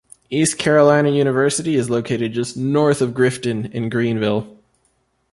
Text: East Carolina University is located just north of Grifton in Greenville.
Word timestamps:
East 0.31 0.57
Carolina 0.57 1.09
University 1.11 1.75
is 1.75 1.91
located 1.91 2.33
just 2.33 2.57
north 2.57 3.03
of 3.03 3.11
Grifton 3.11 3.71
in 3.71 3.87
Greenville. 3.87 4.57